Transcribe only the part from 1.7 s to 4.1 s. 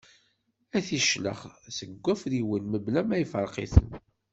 seg wafriwen mebla ma iferq-iten.